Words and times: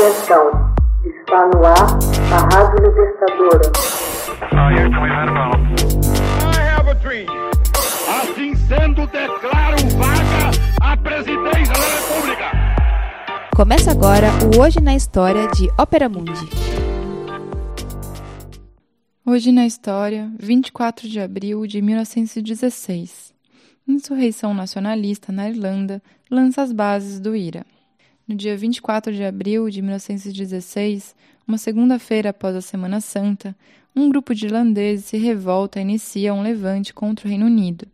Atenção, 0.00 0.74
está 1.04 1.46
no 1.48 1.62
ar 1.62 1.98
a 2.32 2.56
Rádio 2.56 2.88
Libertadora. 2.88 3.70
Assim 8.08 8.54
sendo, 8.54 9.06
declaro 9.08 9.76
vaga 9.98 10.50
a 10.80 10.96
presidência 10.96 11.74
da 11.74 11.86
República. 11.98 12.50
Começa 13.54 13.90
agora 13.90 14.28
o 14.56 14.62
Hoje 14.62 14.80
na 14.80 14.94
História 14.96 15.46
de 15.48 15.68
Ópera 15.78 16.08
Mundi. 16.08 16.48
Hoje 19.26 19.52
na 19.52 19.66
História, 19.66 20.32
24 20.38 21.10
de 21.10 21.20
abril 21.20 21.66
de 21.66 21.82
1916. 21.82 23.34
Insurreição 23.86 24.54
nacionalista 24.54 25.30
na 25.30 25.50
Irlanda 25.50 26.02
lança 26.30 26.62
as 26.62 26.72
bases 26.72 27.20
do 27.20 27.36
IRA. 27.36 27.66
No 28.30 28.36
dia 28.36 28.56
24 28.56 29.12
de 29.12 29.24
abril 29.24 29.68
de 29.68 29.82
1916, 29.82 31.16
uma 31.48 31.58
segunda-feira 31.58 32.30
após 32.30 32.54
a 32.54 32.60
Semana 32.60 33.00
Santa, 33.00 33.56
um 33.94 34.08
grupo 34.08 34.32
de 34.32 34.46
irlandeses 34.46 35.06
se 35.06 35.16
revolta 35.16 35.80
e 35.80 35.82
inicia 35.82 36.32
um 36.32 36.40
levante 36.40 36.94
contra 36.94 37.26
o 37.26 37.28
Reino 37.28 37.46
Unido. 37.46 37.88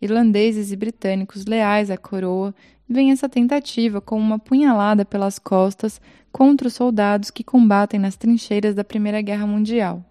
Irlandeses 0.00 0.72
e 0.72 0.76
britânicos 0.76 1.46
leais 1.46 1.92
à 1.92 1.96
coroa 1.96 2.52
veem 2.88 3.12
essa 3.12 3.28
tentativa 3.28 4.00
como 4.00 4.20
uma 4.20 4.36
punhalada 4.36 5.04
pelas 5.04 5.38
costas 5.38 6.00
contra 6.32 6.66
os 6.66 6.74
soldados 6.74 7.30
que 7.30 7.44
combatem 7.44 8.00
nas 8.00 8.16
trincheiras 8.16 8.74
da 8.74 8.82
Primeira 8.82 9.22
Guerra 9.22 9.46
Mundial. 9.46 10.04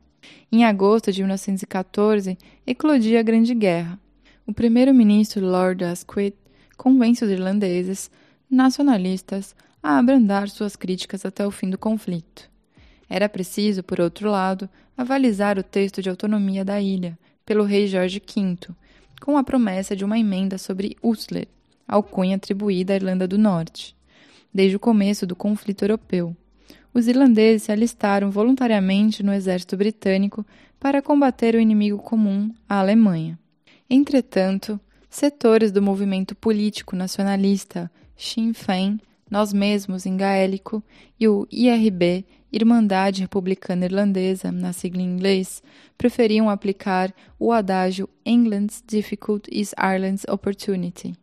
Em 0.50 0.64
agosto 0.64 1.12
de 1.12 1.20
1914, 1.24 2.38
eclodia 2.66 3.20
a 3.20 3.24
Grande 3.24 3.54
Guerra. 3.54 4.00
O 4.48 4.54
primeiro-ministro 4.54 5.46
Lord 5.46 5.84
Asquith 5.84 6.36
convence 6.78 7.26
os 7.26 7.30
irlandeses 7.30 8.10
nacionalistas 8.52 9.56
a 9.82 9.98
abrandar 9.98 10.50
suas 10.50 10.76
críticas 10.76 11.26
até 11.26 11.48
o 11.48 11.52
fim 11.52 11.70
do 11.70 11.78
conflito. 11.78 12.50
Era 13.10 13.30
preciso, 13.30 13.82
por 13.82 14.00
outro 14.00 14.30
lado, 14.30 14.70
avalizar 14.98 15.58
o 15.58 15.64
texto 15.64 16.02
de 16.02 16.10
autonomia 16.10 16.64
da 16.64 16.80
ilha 16.82 17.18
pelo 17.46 17.64
rei 17.64 17.88
Jorge 17.88 18.22
V, 18.22 18.74
com 19.22 19.38
a 19.38 19.44
promessa 19.44 19.96
de 19.96 20.06
uma 20.06 20.20
emenda 20.20 20.58
sobre 20.58 20.96
Ulster, 21.02 21.48
alcunha 21.88 22.36
atribuída 22.36 22.94
à 22.94 22.96
Irlanda 22.96 23.28
do 23.28 23.38
Norte. 23.38 23.96
Desde 24.54 24.76
o 24.76 24.80
começo 24.80 25.26
do 25.26 25.36
conflito 25.36 25.84
europeu, 25.84 26.36
os 26.94 27.08
irlandeses 27.08 27.64
se 27.64 27.72
alistaram 27.72 28.30
voluntariamente 28.30 29.24
no 29.24 29.34
exército 29.34 29.78
britânico 29.78 30.46
para 30.80 31.02
combater 31.02 31.56
o 31.56 31.60
inimigo 31.60 31.98
comum, 32.00 32.54
a 32.68 32.80
Alemanha. 32.80 33.40
Entretanto, 33.90 34.80
setores 35.10 35.72
do 35.72 35.82
movimento 35.82 36.36
político 36.36 36.96
nacionalista 36.96 37.90
Sinn 38.22 38.54
Féin, 38.54 39.00
Nós 39.30 39.52
Mesmos 39.52 40.06
em 40.06 40.16
gaélico, 40.16 40.84
e 41.20 41.28
o 41.28 41.48
IRB, 41.52 42.24
Irmandade 42.54 43.22
Republicana 43.22 43.86
Irlandesa, 43.86 44.52
na 44.52 44.72
sigla 44.72 45.02
em 45.02 45.06
inglês, 45.06 45.64
preferiam 45.98 46.48
aplicar 46.48 47.12
o 47.40 47.52
adágio 47.52 48.08
England's 48.24 48.84
difficult 48.86 49.50
is 49.52 49.74
Ireland's 49.76 50.24
opportunity. 50.30 51.16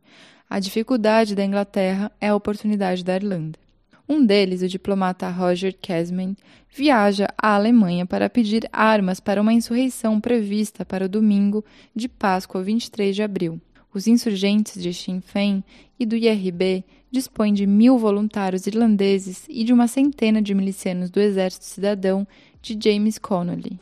A 0.51 0.59
dificuldade 0.59 1.37
da 1.37 1.45
Inglaterra 1.45 2.11
é 2.21 2.29
a 2.29 2.35
oportunidade 2.35 3.05
da 3.05 3.15
Irlanda. 3.15 3.59
Um 4.09 4.25
deles, 4.25 4.63
o 4.63 4.69
diplomata 4.69 5.29
Roger 5.29 5.77
Casman, 5.81 6.35
viaja 6.69 7.29
à 7.37 7.55
Alemanha 7.55 8.07
para 8.07 8.31
pedir 8.31 8.69
armas 8.73 9.21
para 9.21 9.41
uma 9.41 9.53
insurreição 9.53 10.21
prevista 10.21 10.85
para 10.85 11.05
o 11.05 11.09
domingo 11.09 11.65
de 11.95 12.09
Páscoa, 12.09 12.63
23 12.63 13.15
de 13.15 13.23
abril. 13.23 13.61
Os 13.99 14.07
insurgentes 14.07 14.81
de 14.81 14.95
Sinn 14.95 15.21
Féin 15.21 15.65
e 15.99 16.07
do 16.07 16.15
IRB 16.15 16.85
dispõem 17.11 17.53
de 17.53 17.67
mil 17.67 17.99
voluntários 17.99 18.65
irlandeses 18.69 19.45
e 19.49 19.65
de 19.65 19.73
uma 19.73 19.89
centena 19.89 20.41
de 20.41 20.55
milicianos 20.55 21.11
do 21.11 21.19
Exército 21.19 21.65
Cidadão 21.65 22.25
de 22.63 22.79
James 22.81 23.19
Connolly. 23.19 23.77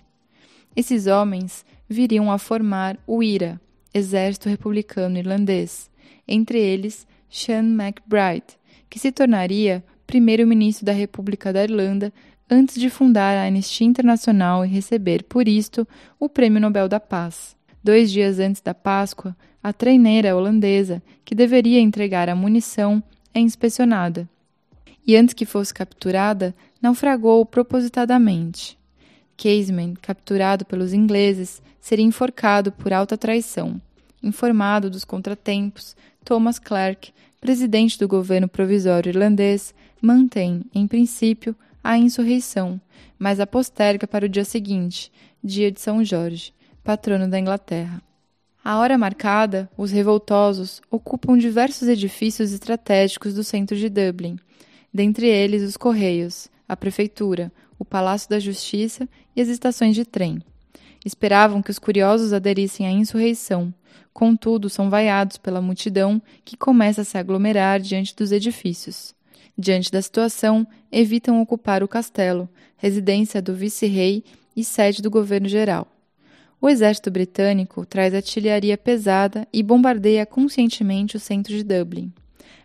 Esses 0.75 1.06
homens 1.06 1.67
viriam 1.87 2.33
a 2.33 2.39
formar 2.39 2.99
o 3.06 3.22
IRA, 3.22 3.60
Exército 3.93 4.49
Republicano 4.49 5.19
Irlandês, 5.19 5.91
entre 6.26 6.59
eles 6.59 7.06
Sean 7.28 7.65
MacBride, 7.65 8.56
que 8.88 8.99
se 8.99 9.12
tornaria 9.12 9.84
primeiro-ministro 10.06 10.87
da 10.87 10.93
República 10.93 11.53
da 11.53 11.62
Irlanda 11.62 12.10
antes 12.49 12.76
de 12.76 12.88
fundar 12.88 13.37
a 13.37 13.47
Anistia 13.47 13.87
Internacional 13.87 14.65
e 14.65 14.69
receber, 14.69 15.25
por 15.25 15.47
isto, 15.47 15.87
o 16.19 16.26
Prêmio 16.26 16.59
Nobel 16.59 16.88
da 16.88 16.99
Paz. 16.99 17.55
Dois 17.84 18.10
dias 18.10 18.38
antes 18.38 18.62
da 18.62 18.72
Páscoa, 18.72 19.37
a 19.66 19.72
treineira 19.72 20.37
holandesa, 20.37 21.03
que 21.25 21.34
deveria 21.34 21.81
entregar 21.81 22.28
a 22.28 22.37
munição, 22.37 23.03
é 23.34 23.41
inspecionada. 23.41 24.28
E 25.04 25.16
antes 25.16 25.34
que 25.34 25.44
fosse 25.44 25.75
capturada, 25.75 26.54
naufragou 26.81 27.44
propositadamente. 27.44 28.78
Casement, 29.37 29.94
capturado 30.00 30.65
pelos 30.65 30.93
ingleses, 30.93 31.60
seria 31.81 32.05
enforcado 32.05 32.71
por 32.71 32.93
alta 32.93 33.19
traição. 33.19 33.81
Informado 34.22 34.88
dos 34.88 35.05
contratempos, 35.05 35.97
Thomas 36.25 36.60
Clark, 36.60 37.12
presidente 37.41 37.99
do 37.99 38.06
governo 38.06 38.47
provisório 38.47 39.10
irlandês, 39.10 39.75
mantém, 40.00 40.62
em 40.72 40.87
princípio, 40.87 41.56
a 41.82 41.99
insurreição, 41.99 42.81
mas 43.19 43.41
a 43.41 43.49
posterga 43.49 44.06
para 44.06 44.26
o 44.26 44.28
dia 44.28 44.44
seguinte, 44.44 45.10
dia 45.43 45.72
de 45.72 45.81
São 45.81 46.05
Jorge, 46.05 46.55
patrono 46.84 47.26
da 47.26 47.41
Inglaterra. 47.41 48.06
À 48.69 48.78
hora 48.78 48.99
marcada, 48.99 49.71
os 49.77 49.93
revoltosos 49.93 50.82
ocupam 50.91 51.38
diversos 51.38 51.87
edifícios 51.87 52.50
estratégicos 52.50 53.32
do 53.32 53.44
centro 53.44 53.77
de 53.77 53.88
Dublin, 53.88 54.41
dentre 54.93 55.28
eles 55.28 55.62
os 55.62 55.77
Correios, 55.77 56.49
a 56.69 56.76
Prefeitura, 56.76 57.53
o 57.78 57.84
Palácio 57.84 58.28
da 58.28 58.41
Justiça 58.41 59.09
e 59.37 59.41
as 59.41 59.47
estações 59.47 59.94
de 59.94 60.05
trem. 60.05 60.43
Esperavam 61.05 61.62
que 61.62 61.71
os 61.71 61.78
curiosos 61.78 62.32
aderissem 62.32 62.88
à 62.88 62.91
insurreição, 62.91 63.72
contudo, 64.12 64.69
são 64.69 64.91
vaiados 64.91 65.37
pela 65.37 65.62
multidão 65.62 66.21
que 66.44 66.56
começa 66.56 67.03
a 67.03 67.05
se 67.05 67.16
aglomerar 67.16 67.78
diante 67.78 68.16
dos 68.16 68.32
edifícios. 68.32 69.15
Diante 69.56 69.93
da 69.93 70.03
situação, 70.03 70.66
evitam 70.91 71.41
ocupar 71.41 71.84
o 71.84 71.88
castelo, 71.88 72.49
residência 72.76 73.41
do 73.41 73.55
vice-rei 73.55 74.25
e 74.56 74.65
sede 74.65 75.00
do 75.00 75.09
governo 75.09 75.47
geral. 75.47 75.87
O 76.61 76.69
exército 76.69 77.11
britânico 77.11 77.84
traz 77.84 78.15
artilharia 78.15 78.78
pesada 78.78 79.47
e 79.53 79.62
bombardeia 79.62 80.25
conscientemente 80.25 81.17
o 81.17 81.21
centro 81.21 81.55
de 81.55 81.62
Dublin. 81.62 82.12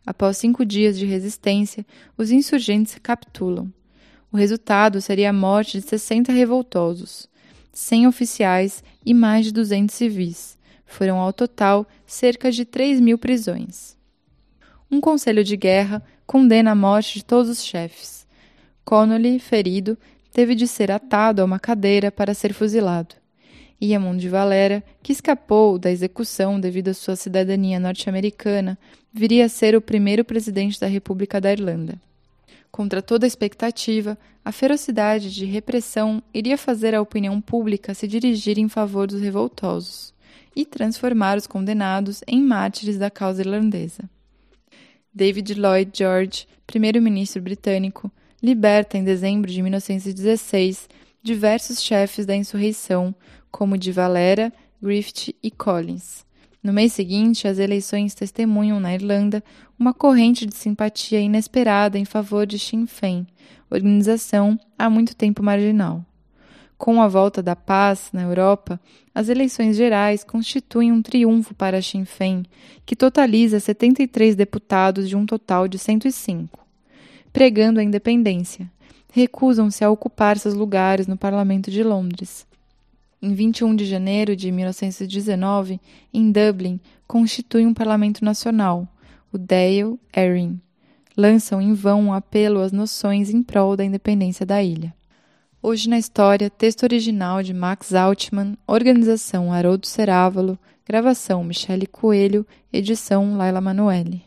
Após 0.06 0.38
cinco 0.38 0.66
dias 0.66 0.98
de 0.98 1.06
resistência, 1.06 1.86
os 2.18 2.32
insurgentes 2.32 2.98
capitulam. 3.02 3.72
O 4.32 4.38
resultado 4.38 5.02
seria 5.02 5.30
a 5.30 5.34
morte 5.34 5.80
de 5.80 5.88
60 5.88 6.32
revoltosos, 6.32 7.30
100 7.74 8.08
oficiais 8.08 8.84
e 9.06 9.14
mais 9.14 9.46
de 9.46 9.52
200 9.52 9.94
civis. 9.94 10.58
Foram 10.86 11.20
ao 11.20 11.34
total 11.34 11.86
cerca 12.06 12.52
de 12.52 12.66
3 12.66 13.00
mil 13.00 13.18
prisões. 13.18 13.98
Um 14.90 15.00
conselho 15.00 15.44
de 15.44 15.56
guerra 15.56 16.02
condena 16.26 16.72
a 16.72 16.76
morte 16.76 17.20
de 17.20 17.26
todos 17.26 17.50
os 17.50 17.64
chefes. 17.64 18.26
Connolly, 18.84 19.38
ferido, 19.38 19.98
teve 20.32 20.56
de 20.56 20.68
ser 20.68 20.92
atado 20.92 21.42
a 21.42 21.46
uma 21.46 21.60
cadeira 21.60 22.12
para 22.12 22.34
ser 22.34 22.54
fuzilado. 22.54 23.21
Iamon 23.82 24.16
de 24.16 24.30
Valera, 24.30 24.84
que 25.02 25.12
escapou 25.12 25.80
da 25.80 25.90
execução 25.90 26.60
devido 26.60 26.90
à 26.90 26.94
sua 26.94 27.16
cidadania 27.16 27.80
norte-americana, 27.80 28.78
viria 29.12 29.46
a 29.46 29.50
ser 29.50 29.76
o 29.76 29.82
primeiro 29.82 30.24
presidente 30.24 30.80
da 30.80 30.88
República 30.88 31.42
da 31.42 31.52
Irlanda. 31.52 32.00
Contra 32.72 33.02
toda 33.02 33.28
expectativa, 33.28 34.18
a 34.46 34.52
ferocidade 34.52 35.34
de 35.34 35.46
repressão 35.46 36.24
iria 36.34 36.58
fazer 36.58 36.96
a 36.96 37.02
opinião 37.02 37.42
pública 37.42 37.94
se 37.94 38.08
dirigir 38.08 38.58
em 38.58 38.70
favor 38.70 39.08
dos 39.08 39.20
revoltosos 39.20 40.14
e 40.56 40.66
transformar 40.66 41.38
os 41.38 41.48
condenados 41.48 42.24
em 42.28 42.42
mártires 42.42 42.98
da 42.98 43.10
causa 43.10 43.42
irlandesa. 43.42 44.10
David 45.14 45.56
Lloyd 45.56 45.92
George, 45.94 46.48
primeiro-ministro 46.66 47.42
britânico, 47.42 48.12
liberta 48.42 48.98
em 48.98 49.04
dezembro 49.04 49.52
de 49.52 49.62
1916 49.62 50.88
diversos 51.22 51.82
chefes 51.82 52.26
da 52.26 52.36
insurreição, 52.36 53.14
como 53.52 53.78
de 53.78 53.92
Valera, 53.92 54.52
Griffith 54.82 55.36
e 55.44 55.52
Collins. 55.52 56.26
No 56.64 56.72
mês 56.72 56.94
seguinte, 56.94 57.48
as 57.48 57.58
eleições 57.58 58.14
testemunham 58.14 58.80
na 58.80 58.94
Irlanda 58.94 59.44
uma 59.78 59.94
corrente 59.94 60.46
de 60.46 60.56
simpatia 60.56 61.20
inesperada 61.20 61.98
em 61.98 62.06
favor 62.06 62.46
de 62.46 62.60
Sinn 62.60 62.86
Féin, 62.86 63.26
organização 63.70 64.60
há 64.78 64.90
muito 64.90 65.16
tempo 65.16 65.42
marginal. 65.42 66.06
Com 66.78 67.02
a 67.02 67.08
volta 67.08 67.44
da 67.44 67.56
paz 67.56 68.10
na 68.12 68.24
Europa, 68.24 68.80
as 69.14 69.30
eleições 69.30 69.76
gerais 69.76 70.24
constituem 70.24 70.92
um 70.92 71.02
triunfo 71.02 71.54
para 71.54 71.82
Sinn 71.82 72.06
Féin, 72.06 72.44
que 72.86 72.96
totaliza 72.96 73.60
73 73.60 74.36
deputados 74.36 75.08
de 75.10 75.16
um 75.16 75.26
total 75.26 75.68
de 75.68 75.78
105. 75.78 76.60
Pregando 77.34 77.80
a 77.80 77.84
independência, 77.84 78.70
recusam-se 79.12 79.84
a 79.84 79.90
ocupar 79.90 80.38
seus 80.38 80.54
lugares 80.54 81.08
no 81.08 81.18
Parlamento 81.18 81.70
de 81.70 81.84
Londres. 81.84 82.46
Em 83.24 83.36
21 83.36 83.76
de 83.76 83.86
janeiro 83.86 84.36
de 84.36 84.52
1919, 84.52 85.80
em 86.12 86.32
Dublin, 86.32 86.80
constitui 87.06 87.68
um 87.68 87.74
parlamento 87.74 88.26
nacional, 88.26 88.88
o 89.32 89.38
Dáil 89.38 90.00
Éireann. 90.12 90.60
lançam 91.16 91.62
em 91.62 91.72
vão 91.72 92.02
um 92.02 92.14
apelo 92.14 92.62
às 92.62 92.72
noções 92.72 93.30
em 93.30 93.44
prol 93.44 93.78
da 93.78 93.86
independência 93.86 94.44
da 94.44 94.64
ilha. 94.64 94.92
Hoje 95.62 95.88
na 95.88 96.00
História, 96.00 96.50
texto 96.50 96.82
original 96.82 97.44
de 97.44 97.54
Max 97.54 97.94
Altman, 97.94 98.58
organização 98.66 99.54
Haroldo 99.54 99.86
Cerávalo, 99.86 100.58
gravação 100.84 101.44
Michele 101.44 101.86
Coelho, 101.86 102.44
edição 102.74 103.38
Laila 103.38 103.62
Manoeli. 103.62 104.24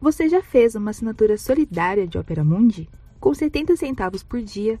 Você 0.00 0.28
já 0.28 0.40
fez 0.40 0.76
uma 0.76 0.92
assinatura 0.92 1.36
solidária 1.36 2.06
de 2.06 2.16
Opera 2.16 2.44
Mundi? 2.44 2.88
Com 3.18 3.34
70 3.34 3.76
centavos 3.76 4.22
por 4.22 4.40
dia, 4.40 4.80